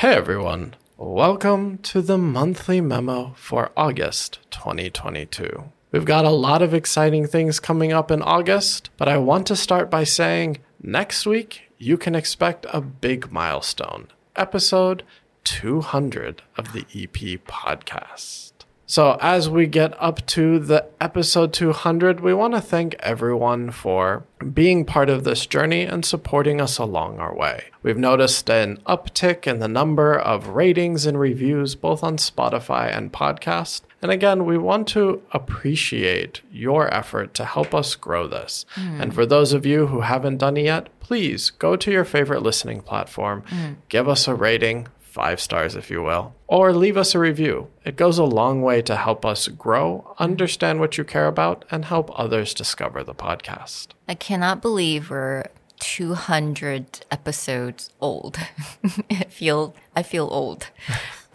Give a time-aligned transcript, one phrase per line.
[0.00, 5.72] Hey everyone, welcome to the monthly memo for August 2022.
[5.90, 9.56] We've got a lot of exciting things coming up in August, but I want to
[9.56, 15.02] start by saying next week you can expect a big milestone episode
[15.44, 18.52] 200 of the EP podcast.
[18.88, 24.22] So, as we get up to the episode 200, we want to thank everyone for
[24.54, 27.64] being part of this journey and supporting us along our way.
[27.82, 33.12] We've noticed an uptick in the number of ratings and reviews both on Spotify and
[33.12, 33.82] podcast.
[34.02, 38.66] And again, we want to appreciate your effort to help us grow this.
[38.76, 39.02] Mm.
[39.02, 42.42] And for those of you who haven't done it yet, please go to your favorite
[42.42, 43.76] listening platform, mm.
[43.88, 47.68] give us a rating, five stars, if you will, or leave us a review.
[47.86, 51.86] It goes a long way to help us grow, understand what you care about, and
[51.86, 53.88] help others discover the podcast.
[54.06, 55.44] I cannot believe we're
[55.80, 58.36] 200 episodes old.
[59.10, 60.68] I feel I feel old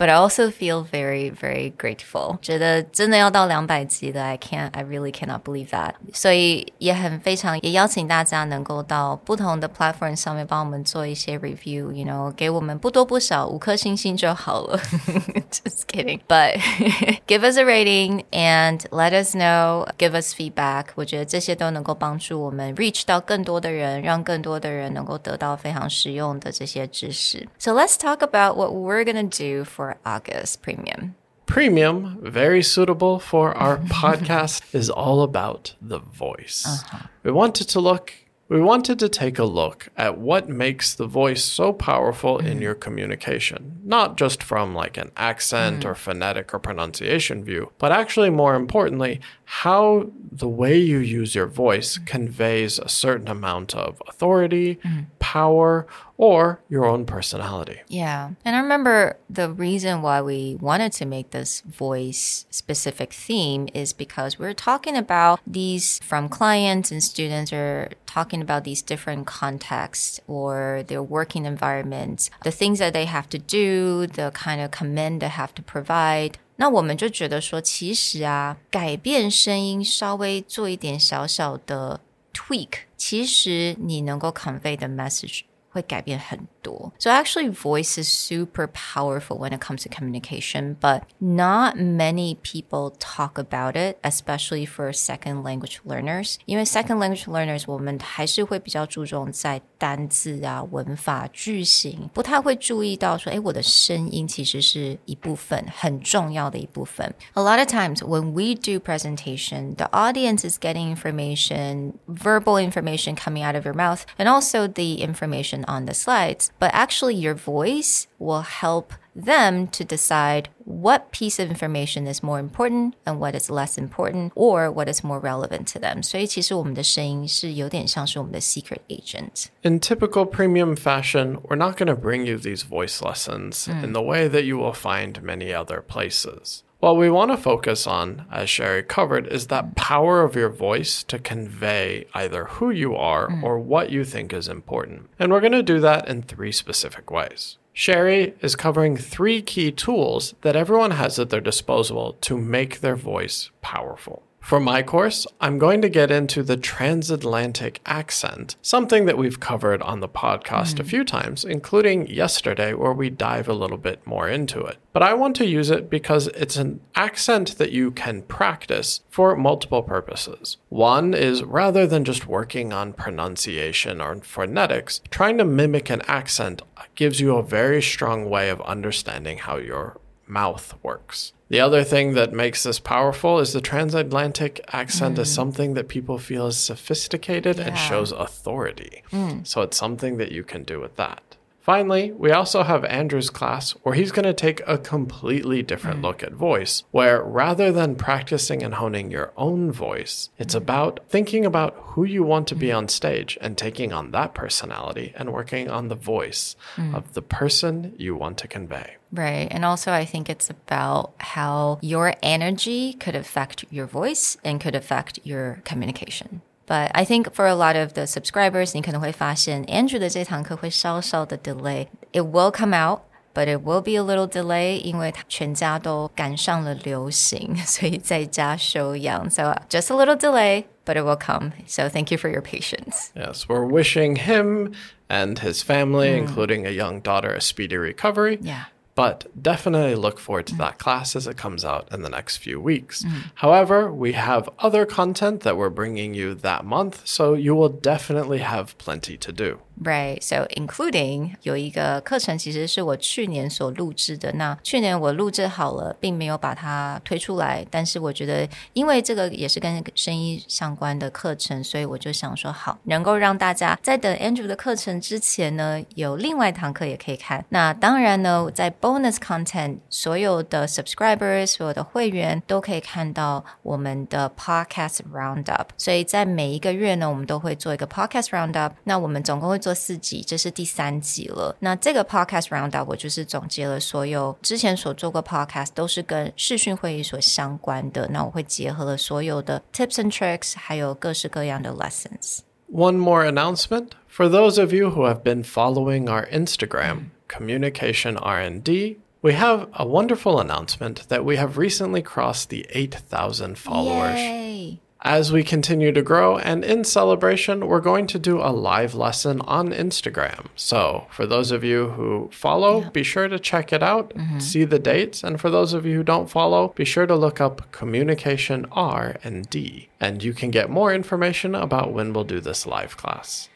[0.00, 2.38] but I also feel very, very grateful.
[2.40, 5.94] 觉得真的要到两百集的，I can't, I really cannot believe that.
[6.12, 14.78] 所以也很非常也邀请大家能够到不同的 platform 上面帮我们做一些 review，you know，给我们不多不少五颗星星就好了。
[15.50, 16.58] Just kidding, but
[17.26, 20.86] give us a rating and let us know, give us feedback.
[20.94, 27.46] 我觉得这些都能够帮助我们 reach 到更多的人，让更多的人能够得到非常实用的这些知识。
[27.58, 31.15] So let's talk about what we're gonna do for August Premium.
[31.45, 36.65] Premium, very suitable for our podcast, is all about the voice.
[36.65, 37.07] Uh-huh.
[37.23, 38.13] We wanted to look
[38.51, 42.45] we wanted to take a look at what makes the voice so powerful mm.
[42.45, 45.85] in your communication, not just from like an accent mm.
[45.85, 51.47] or phonetic or pronunciation view, but actually more importantly, how the way you use your
[51.47, 55.86] voice conveys a certain amount of authority, mm power,
[56.16, 57.80] or your own personality.
[57.88, 58.30] Yeah.
[58.44, 63.92] And I remember the reason why we wanted to make this voice specific theme is
[63.92, 70.20] because we're talking about these from clients and students are talking about these different contexts
[70.26, 75.20] or their working environments, the things that they have to do, the kind of command
[75.20, 76.38] they have to provide.
[76.58, 82.00] 那我们就觉得说，其实啊，改变声音，稍微做一点小小的
[82.32, 86.90] tweak，其实你能够 convey 的 message 会改变很多。
[86.98, 93.34] So actually, voice is super powerful when it comes to communication, but not many people talk
[93.34, 96.36] about it, especially for second language learners.
[96.46, 107.14] 因为 second language learners 我们还是会比较注重在单字啊、文法、句型，不太会注意到说，哎，我的声音其实是一部分很重要的一部分。
[107.34, 113.46] A lot of times when we do presentation, the audience is getting information, verbal information coming
[113.46, 116.50] out of your mouth, and also the information on the slides.
[116.58, 122.38] But actually, your voice will help them to decide what piece of information is more
[122.38, 126.02] important and what is less important or what is more relevant to them.
[126.02, 129.46] 所以其实我们的声音是有点像是我们的 secret agent.
[129.62, 133.82] In typical premium fashion, we're not going to bring you these voice lessons mm.
[133.82, 136.62] in the way that you will find many other places.
[136.81, 141.03] What we want to focus on, as Sherry covered, is that power of your voice
[141.03, 143.43] to convey either who you are mm.
[143.43, 145.07] or what you think is important.
[145.19, 147.59] And we're going to do that in three specific ways.
[147.71, 152.95] Sherry is covering three key tools that everyone has at their disposal to make their
[152.95, 154.23] voice powerful.
[154.41, 159.81] For my course, I'm going to get into the transatlantic accent, something that we've covered
[159.83, 160.79] on the podcast mm.
[160.81, 164.77] a few times, including yesterday, where we dive a little bit more into it.
[164.91, 169.37] But I want to use it because it's an accent that you can practice for
[169.37, 170.57] multiple purposes.
[170.67, 176.61] One is rather than just working on pronunciation or phonetics, trying to mimic an accent
[176.95, 181.31] gives you a very strong way of understanding how your mouth works.
[181.51, 185.19] The other thing that makes this powerful is the transatlantic accent mm.
[185.19, 187.65] is something that people feel is sophisticated yeah.
[187.65, 189.03] and shows authority.
[189.11, 189.45] Mm.
[189.45, 191.35] So it's something that you can do with that.
[191.61, 196.03] Finally, we also have Andrew's class where he's going to take a completely different mm.
[196.03, 201.45] look at voice, where rather than practicing and honing your own voice, it's about thinking
[201.45, 202.77] about who you want to be mm.
[202.77, 206.95] on stage and taking on that personality and working on the voice mm.
[206.95, 208.95] of the person you want to convey.
[209.11, 209.47] Right.
[209.51, 214.73] And also, I think it's about how your energy could affect your voice and could
[214.73, 216.41] affect your communication.
[216.66, 223.48] But I think for a lot of the subscribers，你可能会发现 Andrew 的这堂课会稍稍的 delay。It will come out。But
[223.48, 229.28] it will be a little delay，因为他全家都赶上了流行，所以在家休养。
[229.28, 231.52] So just a little delay, but it will come.
[231.66, 233.10] So thank you for your patience.
[233.14, 234.72] Yes, we're wishing him
[235.08, 238.38] and his family, including a young daughter, a speedy recovery.
[238.40, 238.68] Yeah.
[238.93, 242.59] But definitely look forward to that class as it comes out in the next few
[242.59, 243.03] weeks.
[243.03, 243.19] Mm-hmm.
[243.35, 248.39] However, we have other content that we're bringing you that month, so you will definitely
[248.39, 249.59] have plenty to do.
[249.83, 254.31] Right, so including 有一个课程，其实是我去年所录制的。
[254.33, 257.65] 那去年我录制好了，并没有把它推出来。
[257.71, 267.43] 但是我觉得，因为这个也是跟声音相关的课程，所以我就想说，好，能够让大家在等 Andrew 的课程之前呢，有另外一堂课也可以看。
[267.49, 275.65] 那当然呢，在 bonus content，所有的 subscribers，所有的会员都可以看到我们的 podcast roundup。
[275.75, 278.73] 所以在每一个月呢，我们都会做一个 podcast roundup。
[278.83, 281.54] 那我们总共会做四集，这是第三集了。
[281.60, 288.08] 那这个 podcast roundup 我就是总结了所有之前所做过 podcast 都是跟视讯会议所相关的。
[288.08, 292.38] 那我会结合了所有的 tips and tricks，还有各式各样的 lessons。
[292.72, 298.98] One more announcement for those of you who have been following our Instagram, Communication R&D.
[299.22, 304.16] We have a wonderful announcement that we have recently crossed the 8,000 followers.
[304.16, 304.80] Yay!
[305.03, 309.41] As we continue to grow and in celebration, we're going to do a live lesson
[309.41, 310.45] on Instagram.
[310.55, 314.37] So, for those of you who follow, be sure to check it out, mm-hmm.
[314.37, 317.41] see the dates, and for those of you who don't follow, be sure to look
[317.41, 322.39] up communication R and D, and you can get more information about when we'll do
[322.39, 323.49] this live class.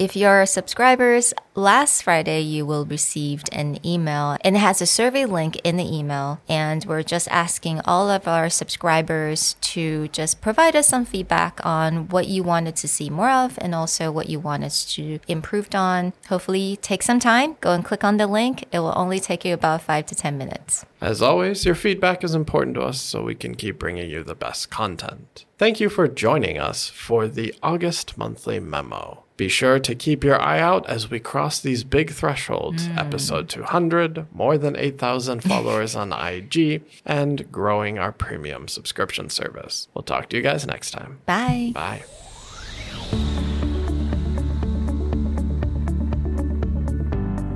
[0.00, 5.26] If you're subscribers, last Friday you will received an email and it has a survey
[5.26, 6.40] link in the email.
[6.48, 12.08] And we're just asking all of our subscribers to just provide us some feedback on
[12.08, 15.68] what you wanted to see more of and also what you want us to improve
[15.74, 16.14] on.
[16.30, 18.64] Hopefully take some time, go and click on the link.
[18.72, 20.86] It will only take you about five to 10 minutes.
[21.02, 24.34] As always, your feedback is important to us so we can keep bringing you the
[24.34, 25.44] best content.
[25.58, 29.24] Thank you for joining us for the August monthly memo.
[29.39, 34.27] Be sure to keep your eye out as we cross these big thresholds episode 200,
[34.33, 39.89] more than 8,000 followers on IG, and growing our premium subscription service.
[39.93, 41.19] We'll talk to you guys next time.
[41.25, 41.71] Bye.
[41.73, 42.03] Bye.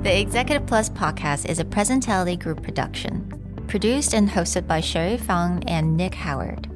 [0.02, 5.62] The Executive Plus podcast is a Presentality Group production, produced and hosted by Sherry Fang
[5.66, 6.68] and Nick Howard.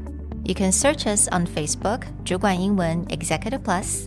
[0.44, 4.06] You can search us on Facebook, 主管英文 Executive Plus.